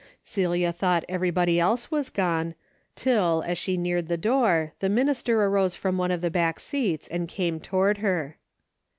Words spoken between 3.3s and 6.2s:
as she neared the door, the minister arose from one